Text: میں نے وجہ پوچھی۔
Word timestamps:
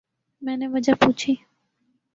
میں 0.41 0.57
نے 0.57 0.67
وجہ 0.67 0.93
پوچھی۔ 0.99 1.33